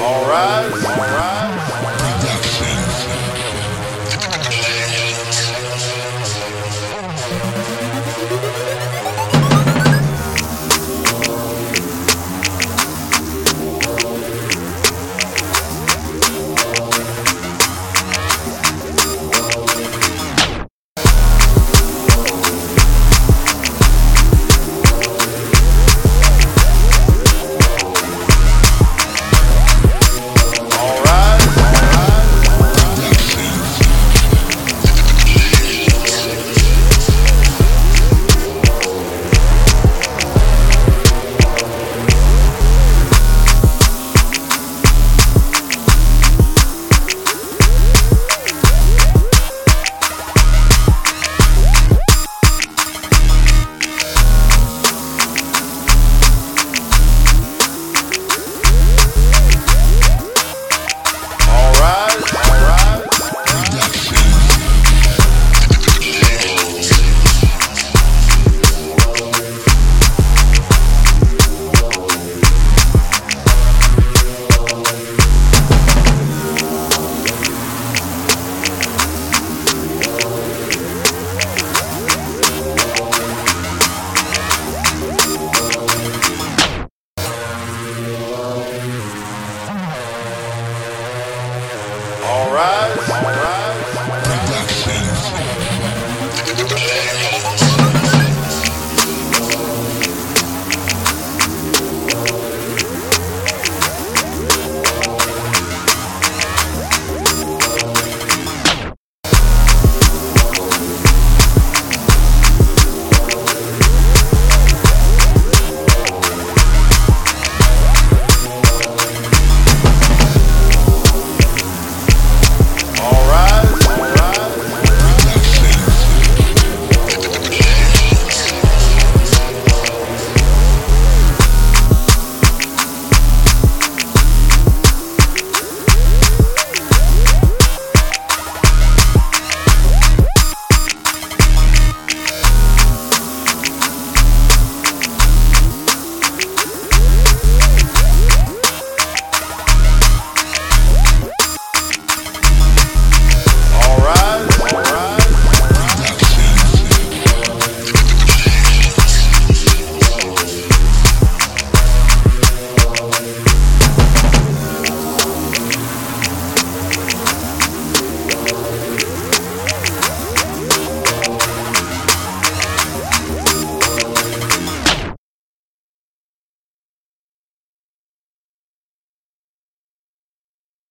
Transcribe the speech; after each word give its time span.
All 0.00 0.28
rise. 0.28 0.84
All 0.84 0.96
rise. 0.96 1.37
rise, 92.58 93.08
rise. 93.08 93.97